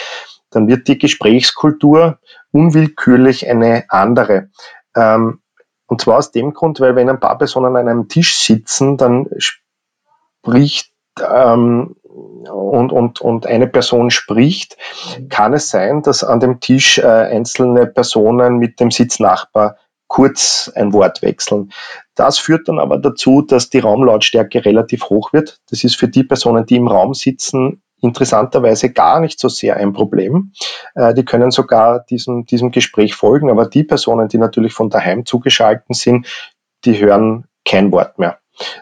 dann 0.51 0.69
wird 0.69 0.87
die 0.89 0.99
Gesprächskultur 0.99 2.19
unwillkürlich 2.53 3.49
eine 3.49 3.85
andere. 3.89 4.51
Ähm, 4.95 5.41
und 5.87 6.01
zwar 6.01 6.19
aus 6.19 6.31
dem 6.31 6.53
Grund, 6.53 6.81
weil 6.81 6.97
wenn 6.97 7.09
ein 7.09 7.21
paar 7.21 7.39
Personen 7.39 7.77
an 7.77 7.89
einem 7.89 8.09
Tisch 8.09 8.37
sitzen, 8.37 8.97
dann 8.97 9.29
spricht 9.39 10.93
ähm, 11.21 11.97
und, 12.17 12.93
und, 12.93 13.21
und 13.21 13.47
eine 13.47 13.67
Person 13.67 14.11
spricht, 14.11 14.77
kann 15.29 15.53
es 15.53 15.69
sein, 15.69 16.03
dass 16.03 16.25
an 16.25 16.41
dem 16.41 16.61
Tisch 16.61 16.99
äh, 16.99 17.07
einzelne 17.07 17.87
Personen 17.87 18.57
mit 18.59 18.81
dem 18.81 18.91
Sitznachbar 18.91 19.77
kurz 20.09 20.71
ein 20.75 20.93
Wort 20.93 21.23
wechseln. 21.23 21.73
Das 22.15 22.39
führt 22.39 22.69
dann 22.69 22.79
aber 22.79 22.99
dazu, 22.99 23.43
dass 23.43 23.71
die 23.71 23.81
Raumlautstärke 23.81 24.65
relativ 24.65 25.05
hoch 25.11 25.33
wird. 25.33 25.59
Das 25.69 25.85
ist 25.85 25.97
für 25.97 26.09
die 26.09 26.25
Personen, 26.25 26.65
die 26.65 26.77
im 26.77 26.89
Raum 26.89 27.13
sitzen, 27.13 27.83
interessanterweise 28.01 28.93
gar 28.93 29.21
nicht 29.21 29.41
so 29.41 29.49
sehr 29.49 29.77
ein 29.77 29.93
Problem. 29.93 30.53
Äh, 30.95 31.15
die 31.15 31.25
können 31.25 31.51
sogar 31.51 32.05
diesem, 32.09 32.47
diesem 32.47 32.71
Gespräch 32.71 33.15
folgen, 33.15 33.51
aber 33.51 33.67
die 33.67 33.85
Personen, 33.85 34.29
die 34.29 34.39
natürlich 34.39 34.73
von 34.73 34.91
daheim 34.91 35.27
zugeschalten 35.27 35.95
sind, 35.95 36.27
die 36.85 36.99
hören 37.01 37.47
kein 37.65 37.91
Wort 37.91 38.19
mehr. 38.19 38.39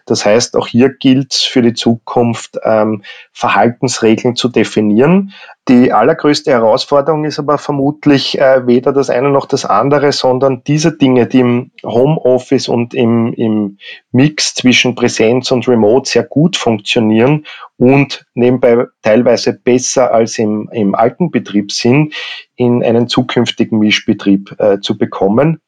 Das 0.07 0.25
heißt, 0.25 0.57
auch 0.57 0.67
hier 0.67 0.91
gilt 0.91 1.35
es 1.35 1.43
für 1.43 1.63
die 1.63 1.75
Zukunft, 1.75 2.59
ähm, 2.63 3.03
Verhaltensregeln 3.33 4.37
zu 4.37 4.49
definieren. 4.49 5.33
Die 5.67 5.93
allergrößte 5.93 6.51
Herausforderung 6.51 7.25
ist 7.25 7.39
aber 7.39 7.57
vermutlich 7.57 8.39
äh, 8.39 8.67
weder 8.67 8.93
das 8.93 9.09
eine 9.09 9.31
noch 9.31 9.47
das 9.47 9.65
andere, 9.65 10.13
sondern 10.13 10.63
diese 10.65 10.97
Dinge, 10.97 11.27
die 11.27 11.41
im 11.41 11.71
Homeoffice 11.83 12.69
und 12.69 12.93
im, 12.93 13.33
im 13.33 13.79
Mix 14.13 14.55
zwischen 14.55 14.95
Präsenz 14.95 15.51
und 15.51 15.67
Remote 15.67 16.09
sehr 16.09 16.25
gut 16.25 16.57
funktionieren 16.59 17.47
und 17.79 18.27
nebenbei 18.35 18.85
teilweise 19.03 19.55
besser 19.55 20.13
als 20.13 20.39
im, 20.39 20.69
im 20.71 20.95
alten 20.95 21.31
Betrieb 21.31 21.73
sind, 21.73 22.15
in 22.57 22.85
einen 22.85 23.09
zukünftigen 23.09 23.79
Mischbetrieb 23.79 24.55
äh, 24.59 24.81
zu 24.81 24.99
bekommen, 24.99 25.61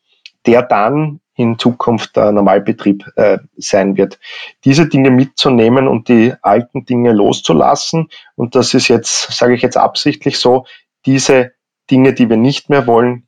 der 0.44 0.62
dann 0.62 1.20
in 1.36 1.58
Zukunft 1.58 2.16
der 2.16 2.32
Normalbetrieb 2.32 3.04
äh, 3.16 3.38
sein 3.56 3.96
wird. 3.96 4.18
Diese 4.64 4.88
Dinge 4.88 5.10
mitzunehmen 5.10 5.86
und 5.86 6.08
die 6.08 6.34
alten 6.42 6.84
Dinge 6.84 7.12
loszulassen, 7.12 8.08
und 8.34 8.54
das 8.54 8.74
ist 8.74 8.88
jetzt, 8.88 9.32
sage 9.32 9.54
ich 9.54 9.62
jetzt 9.62 9.76
absichtlich 9.76 10.38
so, 10.38 10.66
diese 11.04 11.52
Dinge, 11.90 12.14
die 12.14 12.28
wir 12.28 12.36
nicht 12.36 12.70
mehr 12.70 12.86
wollen, 12.86 13.26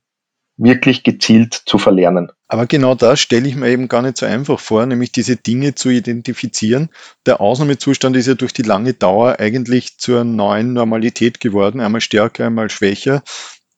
wirklich 0.57 1.03
gezielt 1.03 1.53
zu 1.53 1.77
verlernen. 1.77 2.31
Aber 2.49 2.65
genau 2.65 2.93
das 2.93 3.21
stelle 3.21 3.47
ich 3.47 3.55
mir 3.55 3.69
eben 3.69 3.87
gar 3.87 4.01
nicht 4.01 4.17
so 4.17 4.25
einfach 4.25 4.59
vor, 4.59 4.85
nämlich 4.85 5.11
diese 5.11 5.37
Dinge 5.37 5.75
zu 5.75 5.89
identifizieren. 5.89 6.89
Der 7.25 7.39
Ausnahmezustand 7.39 8.17
ist 8.17 8.27
ja 8.27 8.33
durch 8.33 8.51
die 8.51 8.63
lange 8.63 8.93
Dauer 8.93 9.39
eigentlich 9.39 9.97
zur 9.99 10.25
neuen 10.25 10.73
Normalität 10.73 11.39
geworden, 11.39 11.79
einmal 11.79 12.01
stärker, 12.01 12.47
einmal 12.47 12.69
schwächer 12.69 13.23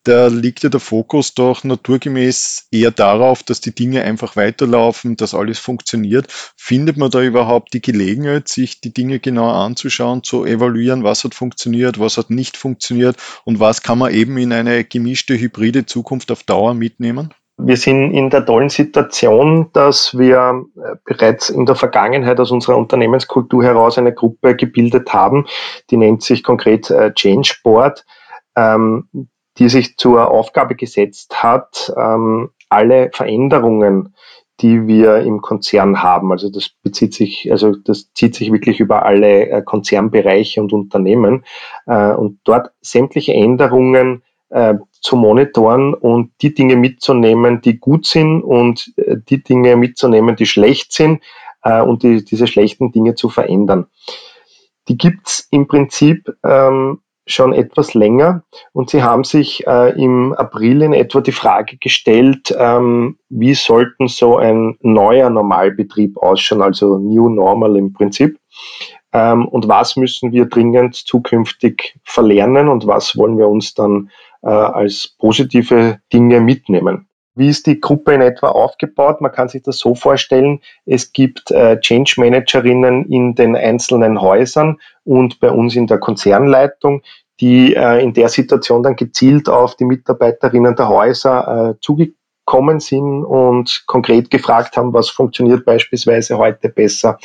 da 0.03 0.27
liegt 0.27 0.63
ja 0.63 0.69
der 0.69 0.79
Fokus 0.79 1.33
doch 1.35 1.63
naturgemäß 1.63 2.67
eher 2.71 2.91
darauf, 2.91 3.43
dass 3.43 3.61
die 3.61 3.75
Dinge 3.75 4.03
einfach 4.03 4.35
weiterlaufen, 4.35 5.15
dass 5.15 5.35
alles 5.35 5.59
funktioniert. 5.59 6.27
Findet 6.57 6.97
man 6.97 7.11
da 7.11 7.21
überhaupt 7.21 7.73
die 7.73 7.81
Gelegenheit, 7.81 8.47
sich 8.47 8.81
die 8.81 8.93
Dinge 8.93 9.19
genauer 9.19 9.53
anzuschauen, 9.53 10.23
zu 10.23 10.45
evaluieren, 10.45 11.03
was 11.03 11.23
hat 11.23 11.35
funktioniert, 11.35 11.99
was 11.99 12.17
hat 12.17 12.29
nicht 12.29 12.57
funktioniert 12.57 13.17
und 13.45 13.59
was 13.59 13.83
kann 13.83 13.99
man 13.99 14.13
eben 14.13 14.37
in 14.37 14.53
eine 14.53 14.83
gemischte 14.83 15.37
hybride 15.37 15.85
Zukunft 15.85 16.31
auf 16.31 16.43
Dauer 16.43 16.73
mitnehmen? 16.73 17.33
Wir 17.63 17.77
sind 17.77 18.13
in 18.13 18.31
der 18.31 18.43
tollen 18.43 18.69
Situation, 18.69 19.69
dass 19.73 20.17
wir 20.17 20.65
äh, 20.77 20.95
bereits 21.05 21.51
in 21.51 21.67
der 21.67 21.75
Vergangenheit 21.75 22.39
aus 22.39 22.49
unserer 22.49 22.77
Unternehmenskultur 22.77 23.63
heraus 23.63 23.99
eine 23.99 24.13
Gruppe 24.13 24.55
gebildet 24.55 25.13
haben, 25.13 25.45
die 25.91 25.97
nennt 25.97 26.23
sich 26.23 26.43
konkret 26.43 26.89
äh, 26.89 27.13
Change 27.13 27.57
Board. 27.63 28.03
Die 29.61 29.69
sich 29.69 29.95
zur 29.95 30.31
Aufgabe 30.31 30.73
gesetzt 30.73 31.43
hat, 31.43 31.93
ähm, 31.95 32.49
alle 32.69 33.11
Veränderungen, 33.13 34.15
die 34.59 34.87
wir 34.87 35.17
im 35.17 35.39
Konzern 35.41 36.01
haben, 36.01 36.31
also 36.31 36.49
das 36.49 36.69
bezieht 36.81 37.13
sich, 37.13 37.51
also 37.51 37.75
das 37.75 38.11
zieht 38.15 38.33
sich 38.33 38.51
wirklich 38.51 38.79
über 38.79 39.05
alle 39.05 39.49
äh, 39.51 39.61
Konzernbereiche 39.61 40.61
und 40.61 40.73
Unternehmen 40.73 41.45
äh, 41.85 42.11
und 42.11 42.39
dort 42.43 42.71
sämtliche 42.81 43.35
Änderungen 43.35 44.23
äh, 44.49 44.73
zu 44.99 45.15
monitoren 45.15 45.93
und 45.93 46.31
die 46.41 46.55
Dinge 46.55 46.75
mitzunehmen, 46.75 47.61
die 47.61 47.77
gut 47.77 48.07
sind 48.07 48.41
und 48.41 48.91
die 48.97 49.43
Dinge 49.43 49.75
mitzunehmen, 49.75 50.35
die 50.35 50.47
schlecht 50.47 50.91
sind 50.91 51.21
und 51.63 52.01
die, 52.01 52.25
diese 52.25 52.47
schlechten 52.47 52.91
Dinge 52.91 53.13
zu 53.13 53.29
verändern. 53.29 53.85
Die 54.87 54.97
gibt's 54.97 55.47
im 55.51 55.67
Prinzip 55.67 56.35
ähm, 56.43 57.01
schon 57.27 57.53
etwas 57.53 57.93
länger 57.93 58.43
und 58.73 58.89
Sie 58.89 59.03
haben 59.03 59.23
sich 59.23 59.65
äh, 59.67 59.91
im 60.01 60.33
April 60.33 60.81
in 60.81 60.93
etwa 60.93 61.21
die 61.21 61.31
Frage 61.31 61.77
gestellt, 61.77 62.53
ähm, 62.57 63.17
wie 63.29 63.53
sollten 63.53 64.07
so 64.07 64.37
ein 64.37 64.77
neuer 64.81 65.29
Normalbetrieb 65.29 66.17
ausschauen, 66.17 66.61
also 66.61 66.97
New 66.97 67.29
Normal 67.29 67.77
im 67.77 67.93
Prinzip. 67.93 68.39
Ähm, 69.13 69.47
und 69.47 69.67
was 69.67 69.97
müssen 69.97 70.31
wir 70.31 70.45
dringend 70.45 70.95
zukünftig 70.95 71.99
verlernen 72.03 72.69
und 72.69 72.87
was 72.87 73.17
wollen 73.17 73.37
wir 73.37 73.47
uns 73.47 73.73
dann 73.73 74.09
äh, 74.41 74.49
als 74.49 75.15
positive 75.19 75.99
Dinge 76.11 76.41
mitnehmen. 76.41 77.07
Wie 77.35 77.47
ist 77.47 77.65
die 77.65 77.79
Gruppe 77.79 78.13
in 78.13 78.21
etwa 78.21 78.49
aufgebaut? 78.49 79.21
Man 79.21 79.31
kann 79.31 79.47
sich 79.47 79.63
das 79.63 79.77
so 79.77 79.95
vorstellen, 79.95 80.59
es 80.85 81.13
gibt 81.13 81.49
äh, 81.51 81.79
Change 81.79 82.15
Managerinnen 82.17 83.05
in 83.05 83.35
den 83.35 83.55
einzelnen 83.55 84.21
Häusern 84.21 84.79
und 85.05 85.39
bei 85.39 85.49
uns 85.49 85.75
in 85.75 85.87
der 85.87 85.99
Konzernleitung, 85.99 87.01
die 87.39 87.73
äh, 87.73 88.03
in 88.03 88.13
der 88.13 88.29
Situation 88.29 88.83
dann 88.83 88.97
gezielt 88.97 89.47
auf 89.47 89.75
die 89.75 89.85
Mitarbeiterinnen 89.85 90.75
der 90.75 90.89
Häuser 90.89 91.71
äh, 91.71 91.79
zugekommen 91.79 92.81
sind 92.81 93.23
und 93.23 93.83
konkret 93.87 94.29
gefragt 94.29 94.75
haben, 94.75 94.93
was 94.93 95.09
funktioniert 95.09 95.63
beispielsweise 95.63 96.37
heute 96.37 96.67
besser, 96.67 97.17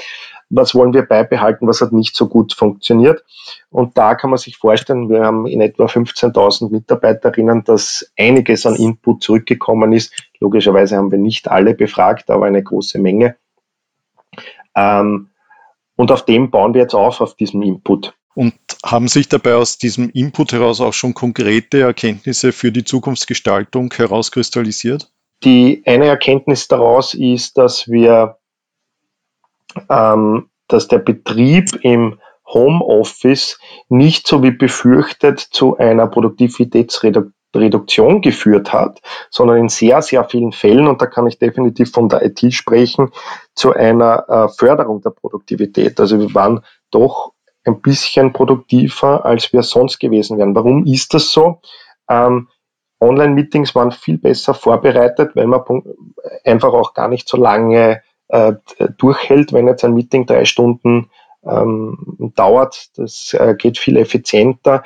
was 0.49 0.75
wollen 0.75 0.95
wir 0.95 1.03
beibehalten, 1.03 1.67
was 1.67 1.81
hat 1.81 1.93
nicht 1.93 2.17
so 2.17 2.29
gut 2.29 2.53
funktioniert. 2.53 3.25
Und 3.71 3.99
da 3.99 4.15
kann 4.15 4.31
man 4.31 4.39
sich 4.39 4.57
vorstellen, 4.57 5.09
wir 5.09 5.25
haben 5.25 5.47
in 5.47 5.61
etwa 5.61 5.87
15.000 5.87 6.71
Mitarbeiterinnen, 6.71 7.65
dass 7.65 8.13
einiges 8.19 8.67
an 8.67 8.77
Input 8.77 9.23
zurückgekommen 9.23 9.93
ist. 9.93 10.13
Logischerweise 10.41 10.97
haben 10.97 11.11
wir 11.11 11.19
nicht 11.19 11.49
alle 11.49 11.75
befragt, 11.75 12.31
aber 12.31 12.47
eine 12.47 12.63
große 12.63 12.99
Menge. 12.99 13.37
Ähm, 14.77 15.31
und 15.97 16.13
auf 16.13 16.25
dem 16.25 16.51
bauen 16.51 16.75
wir 16.75 16.83
jetzt 16.83 16.95
auf, 16.95 17.21
auf 17.21 17.35
diesem 17.35 17.63
Input. 17.63 18.15
Und 18.35 18.55
haben 18.85 19.09
sich 19.09 19.29
dabei 19.29 19.55
aus 19.55 19.79
diesem 19.79 20.11
Input 20.11 20.53
heraus 20.53 20.83
auch 20.83 20.93
schon 20.93 21.15
konkrete 21.15 21.81
Erkenntnisse 21.81 22.53
für 22.53 22.71
die 22.71 22.85
Zukunftsgestaltung 22.85 23.93
herauskristallisiert? 23.95 25.11
Die 25.43 25.83
eine 25.87 26.07
Erkenntnis 26.07 26.69
daraus 26.69 27.15
ist, 27.15 27.57
dass 27.57 27.89
wir 27.89 28.37
ähm, 29.89 30.49
dass 30.69 30.89
der 30.89 30.99
Betrieb 30.99 31.79
im 31.83 32.19
Homeoffice 32.47 33.59
nicht 33.89 34.27
so 34.27 34.43
wie 34.43 34.51
befürchtet 34.51 35.41
zu 35.41 35.77
einer 35.77 36.07
Produktivitätsreduktion 36.07 38.21
geführt 38.21 38.73
hat, 38.73 39.01
sondern 39.31 39.59
in 39.59 39.69
sehr, 39.69 40.03
sehr 40.03 40.25
vielen 40.25 40.53
Fällen, 40.53 40.87
und 40.87 41.03
da 41.03 41.07
kann 41.07 41.27
ich 41.27 41.39
definitiv 41.39 41.91
von 41.91 42.09
der 42.09 42.25
IT 42.25 42.55
sprechen, 42.55 43.11
zu 43.55 43.75
einer 43.75 44.29
äh, 44.29 44.49
Förderung 44.49 45.03
der 45.03 45.11
Produktivität. 45.11 45.99
Also 45.99 46.21
wir 46.21 46.33
waren 46.35 46.65
doch 46.91 47.33
ein 47.65 47.81
bisschen 47.81 48.33
produktiver, 48.33 49.25
als 49.25 49.53
wir 49.53 49.63
sonst 49.63 49.99
gewesen 49.99 50.39
wären. 50.39 50.55
Warum 50.55 50.87
ist 50.87 51.15
das 51.15 51.33
so? 51.33 51.61
Ähm, 52.09 52.49
Online-Meetings 53.01 53.75
waren 53.75 53.91
viel 53.91 54.19
besser 54.19 54.55
vorbereitet, 54.55 55.35
weil 55.35 55.47
man 55.47 55.63
einfach 56.45 56.73
auch 56.73 56.95
gar 56.95 57.09
nicht 57.09 57.29
so 57.29 57.37
lange 57.37 58.03
äh, 58.29 58.55
durchhält, 58.99 59.53
wenn 59.53 59.67
jetzt 59.67 59.85
ein 59.85 59.95
Meeting 59.95 60.27
drei 60.27 60.45
Stunden 60.45 61.11
ähm, 61.45 62.33
dauert. 62.35 62.91
Das 62.97 63.35
äh, 63.35 63.55
geht 63.57 63.79
viel 63.79 63.97
effizienter. 63.97 64.83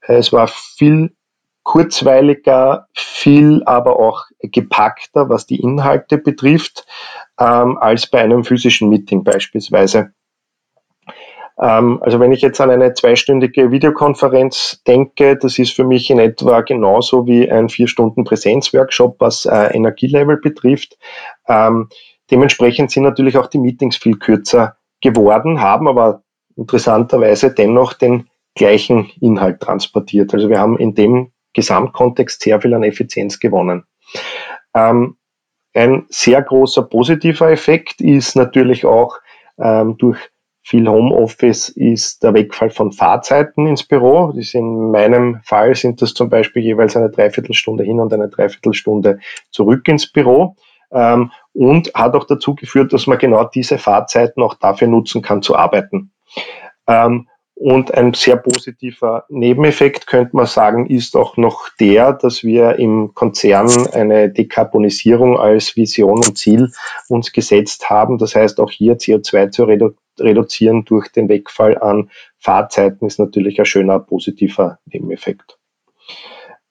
Es 0.00 0.32
war 0.32 0.48
viel 0.48 1.14
kurzweiliger, 1.62 2.86
viel 2.94 3.62
aber 3.64 3.98
auch 3.98 4.24
gepackter, 4.40 5.28
was 5.28 5.46
die 5.46 5.60
Inhalte 5.60 6.16
betrifft, 6.16 6.86
ähm, 7.38 7.76
als 7.76 8.06
bei 8.06 8.20
einem 8.20 8.44
physischen 8.44 8.88
Meeting 8.88 9.22
beispielsweise. 9.22 10.12
Ähm, 11.60 11.98
also 12.02 12.20
wenn 12.20 12.32
ich 12.32 12.40
jetzt 12.40 12.60
an 12.60 12.70
eine 12.70 12.94
zweistündige 12.94 13.70
Videokonferenz 13.70 14.82
denke, 14.86 15.36
das 15.36 15.58
ist 15.58 15.74
für 15.74 15.84
mich 15.84 16.08
in 16.08 16.18
etwa 16.18 16.62
genauso 16.62 17.26
wie 17.26 17.50
ein 17.50 17.68
vier 17.68 17.88
Stunden 17.88 18.24
Präsenzworkshop, 18.24 19.16
was 19.18 19.44
äh, 19.44 19.74
Energielevel 19.74 20.38
betrifft. 20.38 20.96
Ähm, 21.48 21.88
Dementsprechend 22.30 22.90
sind 22.90 23.04
natürlich 23.04 23.36
auch 23.36 23.46
die 23.46 23.58
Meetings 23.58 23.96
viel 23.96 24.18
kürzer 24.18 24.76
geworden, 25.00 25.60
haben 25.60 25.88
aber 25.88 26.22
interessanterweise 26.56 27.52
dennoch 27.52 27.92
den 27.92 28.28
gleichen 28.54 29.10
Inhalt 29.20 29.60
transportiert. 29.60 30.34
Also 30.34 30.48
wir 30.48 30.58
haben 30.58 30.76
in 30.78 30.94
dem 30.94 31.30
Gesamtkontext 31.54 32.42
sehr 32.42 32.60
viel 32.60 32.74
an 32.74 32.82
Effizienz 32.82 33.38
gewonnen. 33.38 33.84
Ähm, 34.74 35.16
ein 35.74 36.06
sehr 36.08 36.42
großer 36.42 36.82
positiver 36.82 37.50
Effekt 37.50 38.00
ist 38.00 38.36
natürlich 38.36 38.84
auch 38.84 39.18
ähm, 39.58 39.96
durch 39.96 40.18
viel 40.62 40.86
Homeoffice 40.86 41.70
ist 41.70 42.22
der 42.22 42.34
Wegfall 42.34 42.68
von 42.68 42.92
Fahrzeiten 42.92 43.66
ins 43.66 43.84
Büro. 43.84 44.32
Das 44.36 44.52
in 44.52 44.90
meinem 44.90 45.40
Fall 45.42 45.74
sind 45.74 46.02
das 46.02 46.12
zum 46.12 46.28
Beispiel 46.28 46.62
jeweils 46.62 46.94
eine 46.94 47.08
Dreiviertelstunde 47.08 47.84
hin 47.84 48.00
und 48.00 48.12
eine 48.12 48.28
Dreiviertelstunde 48.28 49.18
zurück 49.50 49.88
ins 49.88 50.12
Büro 50.12 50.56
ähm, 50.90 51.30
und 51.58 51.92
hat 51.92 52.14
auch 52.14 52.24
dazu 52.24 52.54
geführt, 52.54 52.92
dass 52.92 53.08
man 53.08 53.18
genau 53.18 53.42
diese 53.42 53.78
Fahrzeiten 53.78 54.44
auch 54.44 54.54
dafür 54.54 54.86
nutzen 54.86 55.22
kann 55.22 55.42
zu 55.42 55.56
arbeiten. 55.56 56.12
Ähm, 56.86 57.26
und 57.56 57.92
ein 57.92 58.14
sehr 58.14 58.36
positiver 58.36 59.24
Nebeneffekt 59.28 60.06
könnte 60.06 60.36
man 60.36 60.46
sagen, 60.46 60.86
ist 60.86 61.16
auch 61.16 61.36
noch 61.36 61.68
der, 61.80 62.12
dass 62.12 62.44
wir 62.44 62.78
im 62.78 63.12
Konzern 63.12 63.88
eine 63.88 64.30
Dekarbonisierung 64.30 65.36
als 65.36 65.74
Vision 65.74 66.18
und 66.18 66.38
Ziel 66.38 66.70
uns 67.08 67.32
gesetzt 67.32 67.90
haben. 67.90 68.18
Das 68.18 68.36
heißt, 68.36 68.60
auch 68.60 68.70
hier 68.70 68.96
CO2 68.96 69.50
zu 69.50 69.64
redu 69.64 69.94
reduzieren 70.20 70.84
durch 70.84 71.08
den 71.10 71.28
Wegfall 71.28 71.78
an 71.78 72.10
Fahrzeiten 72.38 73.06
ist 73.06 73.18
natürlich 73.18 73.58
ein 73.58 73.66
schöner 73.66 73.98
positiver 73.98 74.78
Nebeneffekt. 74.86 75.58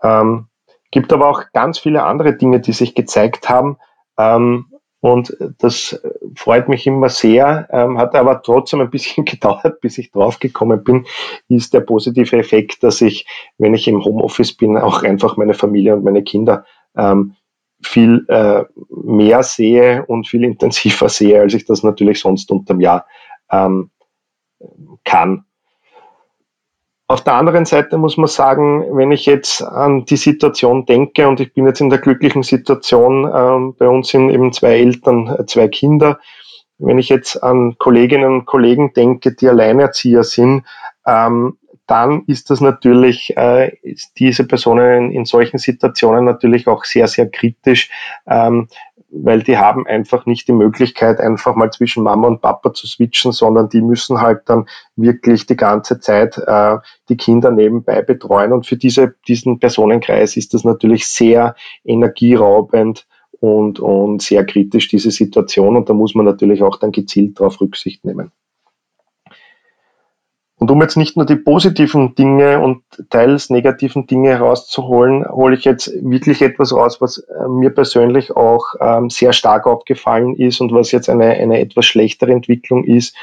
Ähm, 0.01 0.48
gibt 0.91 1.12
aber 1.12 1.27
auch 1.27 1.44
ganz 1.51 1.79
viele 1.79 2.03
andere 2.03 2.38
Dinge, 2.38 2.62
die 2.62 2.74
sich 2.74 2.96
gezeigt 2.96 3.50
haben, 3.50 3.77
ähm, 4.17 4.67
Und 5.00 5.38
das 5.60 6.01
freut 6.36 6.70
mich 6.70 6.88
immer 6.88 7.10
sehr, 7.10 7.68
ähm, 7.72 8.00
hat 8.00 8.16
aber 8.16 8.42
trotzdem 8.42 8.82
ein 8.82 8.89
bisschen 8.89 9.25
gedauert, 9.25 9.80
bis 9.82 9.98
ich 9.98 10.12
draufgekommen 10.12 10.84
bin, 10.84 11.06
ist 11.48 11.74
der 11.74 11.82
positive 11.82 12.38
Effekt, 12.38 12.84
dass 12.84 13.01
ich, 13.01 13.27
wenn 13.58 13.74
ich 13.74 13.88
im 13.88 14.04
Homeoffice 14.04 14.54
bin, 14.54 14.77
auch 14.77 15.04
einfach 15.04 15.38
meine 15.38 15.54
Familie 15.54 15.96
und 15.96 16.04
meine 16.04 16.24
Kinder 16.24 16.66
ähm, 16.96 17.36
viel 17.84 18.25
äh, 18.27 18.63
mehr 18.89 19.44
sehe 19.44 20.06
und 20.06 20.27
viel 20.27 20.44
intensiver 20.46 21.10
sehe, 21.10 21.42
als 21.42 21.54
ich 21.54 21.66
das 21.66 21.84
natürlich 21.84 22.20
sonst 22.20 22.51
unterm 22.51 22.82
Jahr 22.82 23.06
ähm, 23.51 23.92
kann. 25.04 25.46
Auf 27.10 27.24
der 27.24 27.36
anderen 27.36 27.64
Seite 27.64 27.98
muss 27.98 28.18
man 28.18 28.28
sagen, 28.28 28.86
wenn 28.98 29.14
ich 29.14 29.26
jetzt 29.26 29.62
an 29.62 30.04
die 30.04 30.18
Situation 30.18 30.86
denke 30.86 31.30
und 31.30 31.40
ich 31.40 31.54
bin 31.54 31.66
jetzt 31.66 31.80
in 31.80 31.90
der 31.90 32.00
glücklichen 32.00 32.44
Situation, 32.44 33.32
ähm, 33.34 33.76
bei 33.78 33.88
uns 33.88 34.10
sind 34.10 34.30
eben 34.30 34.52
zwei 34.52 34.80
Eltern, 34.80 35.28
äh, 35.28 35.46
zwei 35.46 35.70
Kinder. 35.70 36.20
Wenn 36.78 37.00
ich 37.00 37.08
jetzt 37.08 37.42
an 37.42 37.78
Kolleginnen 37.78 38.34
und 38.34 38.46
Kollegen 38.46 38.92
denke, 38.92 39.34
die 39.34 39.48
Alleinerzieher 39.48 40.26
sind, 40.26 40.66
ähm, 41.06 41.58
dann 41.88 42.24
ist 42.28 42.50
das 42.50 42.60
natürlich, 42.60 43.36
äh, 43.38 43.78
diese 44.18 44.46
Personen 44.46 45.12
in, 45.14 45.24
solchen 45.24 45.60
Situationen 45.60 46.26
natürlich 46.26 46.68
auch 46.68 46.84
sehr, 46.84 47.08
sehr 47.08 47.30
kritisch, 47.30 47.90
ähm, 48.28 48.68
weil 49.10 49.42
die 49.42 49.58
haben 49.58 49.88
einfach 49.88 50.26
nicht 50.26 50.48
die 50.48 50.54
Möglichkeit, 50.54 51.20
einfach 51.20 51.56
mal 51.56 51.72
zwischen 51.72 52.04
Mama 52.04 52.28
und 52.28 52.42
Papa 52.42 52.74
zu 52.74 52.88
switchen, 52.88 53.32
sondern 53.32 53.70
die 53.70 53.82
müssen 53.82 54.22
halt 54.22 54.42
dann 54.46 54.68
wirklich 54.96 55.46
die 55.46 55.56
ganze 55.56 56.00
Zeit 56.00 56.38
äh, 56.38 56.78
die 57.10 57.18
Kinder 57.18 57.52
nebenbei 57.52 58.02
betreuen. 58.02 58.52
Und 58.52 58.66
für 58.66 58.76
diese, 58.76 59.16
diesen 59.28 59.60
Personenkreis 59.60 60.36
ist 60.36 60.54
das 60.54 60.64
natürlich 60.64 61.08
sehr 61.08 61.56
energieraubend 61.86 63.08
und, 63.40 63.80
und 63.80 64.22
sehr 64.22 64.46
kritisch, 64.46 64.88
diese 64.88 65.12
Situation. 65.12 65.78
Und 65.78 65.90
da 65.90 65.94
muss 65.94 66.16
man 66.16 66.26
natürlich 66.26 66.64
auch 66.64 66.78
dann 66.78 66.92
gezielt 66.92 67.40
darauf 67.40 67.62
Rücksicht 67.62 68.04
nehmen. 68.04 68.32
Und 70.60 70.72
um 70.72 70.82
jetzt 70.82 70.98
nicht 70.98 71.16
nur 71.16 71.26
die 71.26 71.36
positiven 71.36 72.16
Dinge 72.16 72.60
und 72.60 72.82
teils 73.12 73.52
negativen 73.52 74.08
Dinge 74.08 74.30
herauszuholen, 74.30 75.24
hole 75.30 75.56
ich 75.56 75.66
jetzt 75.66 75.92
wirklich 76.02 76.42
etwas 76.42 76.74
raus, 76.74 77.00
was 77.00 77.20
äh, 77.20 77.48
mir 77.48 77.70
persönlich 77.70 78.36
auch 78.36 78.66
ähm, 78.80 79.12
sehr 79.12 79.34
stark 79.34 79.68
aufgefallen 79.68 80.36
ist 80.36 80.60
und 80.60 80.74
was 80.74 80.92
jetzt 80.92 81.10
eine, 81.10 81.26
eine 81.26 81.60
etwas 81.60 81.86
schlechtere 81.86 82.32
Entwicklung 82.32 82.86
ist. 82.86 83.16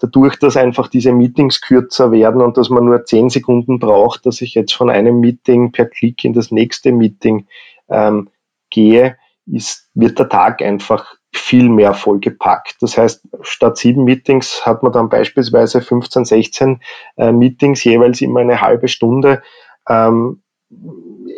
Dadurch, 0.00 0.38
dass 0.40 0.56
einfach 0.56 0.88
diese 0.88 1.12
Meetings 1.12 1.60
kürzer 1.60 2.10
werden 2.10 2.42
und 2.42 2.56
dass 2.56 2.68
man 2.68 2.84
nur 2.84 3.04
zehn 3.04 3.30
Sekunden 3.30 3.78
braucht, 3.78 4.26
dass 4.26 4.42
ich 4.42 4.54
jetzt 4.54 4.72
von 4.72 4.90
einem 4.90 5.20
Meeting 5.20 5.70
per 5.70 5.86
Klick 5.86 6.24
in 6.24 6.32
das 6.32 6.50
nächste 6.50 6.90
Meeting 6.90 7.46
ähm, 7.88 8.28
gehe, 8.70 9.16
ist, 9.46 9.88
wird 9.94 10.18
der 10.18 10.28
Tag 10.28 10.60
einfach 10.62 11.15
viel 11.32 11.68
mehr 11.68 11.94
vollgepackt. 11.94 12.76
Das 12.80 12.96
heißt, 12.96 13.28
statt 13.42 13.76
sieben 13.76 14.04
Meetings 14.04 14.64
hat 14.64 14.82
man 14.82 14.92
dann 14.92 15.08
beispielsweise 15.08 15.80
15, 15.80 16.24
16 16.24 16.80
äh, 17.16 17.32
Meetings, 17.32 17.84
jeweils 17.84 18.20
immer 18.20 18.40
eine 18.40 18.60
halbe 18.60 18.88
Stunde. 18.88 19.42
Ähm, 19.88 20.42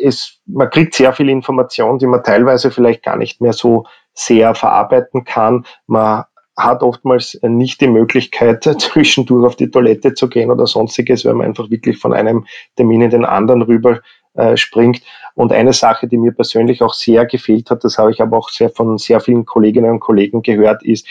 es, 0.01 0.39
man 0.45 0.69
kriegt 0.69 0.93
sehr 0.93 1.13
viel 1.13 1.29
Information, 1.29 1.99
die 1.99 2.07
man 2.07 2.23
teilweise 2.23 2.71
vielleicht 2.71 3.03
gar 3.03 3.17
nicht 3.17 3.41
mehr 3.41 3.53
so 3.53 3.85
sehr 4.13 4.55
verarbeiten 4.55 5.23
kann. 5.23 5.65
Man 5.87 6.23
hat 6.57 6.83
oftmals 6.83 7.39
nicht 7.41 7.81
die 7.81 7.87
Möglichkeit, 7.87 8.63
zwischendurch 8.79 9.45
auf 9.45 9.55
die 9.55 9.71
Toilette 9.71 10.13
zu 10.13 10.29
gehen 10.29 10.51
oder 10.51 10.67
sonstiges, 10.67 11.25
weil 11.25 11.33
man 11.33 11.47
einfach 11.47 11.69
wirklich 11.69 11.97
von 11.97 12.13
einem 12.13 12.45
Termin 12.75 13.01
in 13.01 13.09
den 13.11 13.25
anderen 13.25 13.61
rüber 13.61 14.01
äh, 14.33 14.57
springt. 14.57 15.01
Und 15.39 15.53
eine 15.53 15.71
Sache, 15.71 16.09
die 16.09 16.17
mir 16.17 16.33
persönlich 16.33 16.81
auch 16.81 16.93
sehr 16.93 17.25
gefehlt 17.25 17.71
hat, 17.71 17.85
das 17.85 17.97
habe 17.97 18.11
ich 18.11 18.21
aber 18.21 18.37
auch 18.37 18.49
sehr 18.49 18.69
von 18.69 18.97
sehr 18.97 19.21
vielen 19.21 19.45
Kolleginnen 19.45 19.89
und 19.89 20.01
Kollegen 20.01 20.41
gehört, 20.41 20.83
ist 20.83 21.07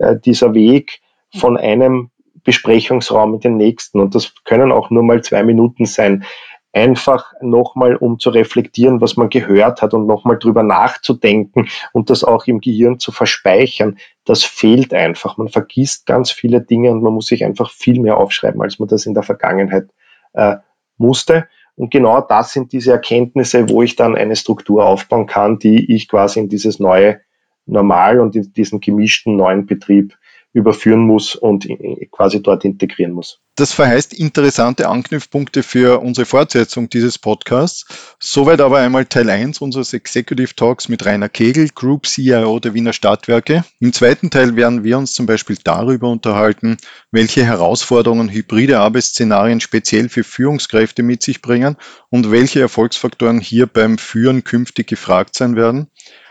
äh, 0.00 0.16
dieser 0.18 0.52
Weg 0.52 1.00
von 1.32 1.56
einem 1.56 2.10
Besprechungsraum 2.42 3.34
in 3.34 3.40
den 3.40 3.56
nächsten. 3.56 4.00
Und 4.00 4.16
das 4.16 4.34
können 4.42 4.72
auch 4.72 4.90
nur 4.90 5.04
mal 5.04 5.22
zwei 5.22 5.44
Minuten 5.44 5.86
sein. 5.86 6.24
Einfach 6.72 7.34
nochmal, 7.40 7.94
um 7.94 8.18
zu 8.18 8.30
reflektieren, 8.30 9.00
was 9.00 9.16
man 9.16 9.28
gehört 9.28 9.80
hat 9.80 9.94
und 9.94 10.08
nochmal 10.08 10.40
drüber 10.40 10.64
nachzudenken 10.64 11.68
und 11.92 12.10
das 12.10 12.24
auch 12.24 12.48
im 12.48 12.60
Gehirn 12.60 12.98
zu 12.98 13.12
verspeichern. 13.12 13.98
Das 14.24 14.42
fehlt 14.42 14.92
einfach. 14.92 15.36
Man 15.36 15.50
vergisst 15.50 16.04
ganz 16.04 16.32
viele 16.32 16.62
Dinge 16.62 16.90
und 16.90 17.04
man 17.04 17.12
muss 17.12 17.26
sich 17.26 17.44
einfach 17.44 17.70
viel 17.70 18.00
mehr 18.00 18.16
aufschreiben, 18.16 18.60
als 18.60 18.80
man 18.80 18.88
das 18.88 19.06
in 19.06 19.14
der 19.14 19.22
Vergangenheit 19.22 19.88
äh, 20.32 20.56
musste. 20.96 21.46
Und 21.78 21.92
genau 21.92 22.20
das 22.20 22.52
sind 22.52 22.72
diese 22.72 22.90
Erkenntnisse, 22.90 23.68
wo 23.68 23.82
ich 23.82 23.94
dann 23.94 24.16
eine 24.16 24.34
Struktur 24.34 24.84
aufbauen 24.84 25.26
kann, 25.26 25.60
die 25.60 25.94
ich 25.94 26.08
quasi 26.08 26.40
in 26.40 26.48
dieses 26.48 26.80
neue 26.80 27.20
Normal 27.66 28.18
und 28.18 28.34
in 28.34 28.52
diesen 28.52 28.80
gemischten 28.80 29.36
neuen 29.36 29.64
Betrieb 29.64 30.18
überführen 30.58 31.00
muss 31.00 31.34
und 31.34 31.66
quasi 32.10 32.42
dort 32.42 32.64
integrieren 32.64 33.12
muss. 33.12 33.40
Das 33.56 33.72
verheißt 33.72 34.14
interessante 34.14 34.88
Anknüpfpunkte 34.88 35.62
für 35.62 36.00
unsere 36.00 36.26
Fortsetzung 36.26 36.88
dieses 36.88 37.18
Podcasts. 37.18 37.86
Soweit 38.20 38.60
aber 38.60 38.78
einmal 38.78 39.06
Teil 39.06 39.30
1 39.30 39.60
unseres 39.60 39.92
Executive 39.92 40.54
Talks 40.54 40.88
mit 40.88 41.04
Rainer 41.04 41.28
Kegel, 41.28 41.68
Group 41.74 42.06
CIO 42.06 42.60
der 42.60 42.74
Wiener 42.74 42.92
Stadtwerke. 42.92 43.64
Im 43.80 43.92
zweiten 43.92 44.30
Teil 44.30 44.54
werden 44.54 44.84
wir 44.84 44.96
uns 44.98 45.12
zum 45.12 45.26
Beispiel 45.26 45.56
darüber 45.64 46.08
unterhalten, 46.08 46.76
welche 47.10 47.44
Herausforderungen 47.44 48.28
hybride 48.28 48.78
Arbeitsszenarien 48.78 49.60
speziell 49.60 50.08
für 50.08 50.22
Führungskräfte 50.22 51.02
mit 51.02 51.22
sich 51.22 51.42
bringen 51.42 51.76
und 52.10 52.30
welche 52.30 52.60
Erfolgsfaktoren 52.60 53.40
hier 53.40 53.66
beim 53.66 53.98
Führen 53.98 54.44
künftig 54.44 54.86
gefragt 54.86 55.34
sein 55.34 55.56
werden. 55.56 55.88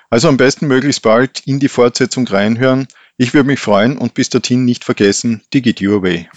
Also 0.09 0.29
am 0.29 0.37
besten 0.37 0.67
möglichst 0.67 1.01
bald 1.01 1.41
in 1.45 1.59
die 1.59 1.67
Fortsetzung 1.67 2.25
reinhören. 2.27 2.87
Ich 3.19 3.33
würde 3.33 3.47
mich 3.47 3.59
freuen 3.59 3.97
und 3.97 4.13
bis 4.13 4.29
dorthin 4.29 4.63
nicht 4.63 4.83
vergessen, 4.83 5.41
Digit 5.51 5.81
Your 5.81 6.03
Way. 6.03 6.29